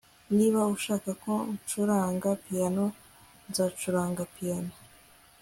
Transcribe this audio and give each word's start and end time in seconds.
Niba 0.35 0.61
ushaka 0.75 1.09
ko 1.23 1.33
ncuranga 1.55 2.29
piyano 2.43 2.85
nzacuranga 3.49 4.23
piyano 4.33 4.73